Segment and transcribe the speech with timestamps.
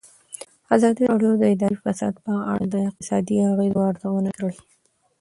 [0.75, 4.57] ازادي راډیو د اداري فساد په اړه د اقتصادي اغېزو ارزونه کړې.